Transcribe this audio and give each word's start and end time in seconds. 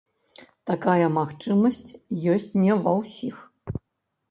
Такая 0.69 1.07
магчымасць 1.17 1.95
ёсць 2.33 2.49
не 2.65 2.81
ва 2.83 2.97
ўсіх. 3.03 3.35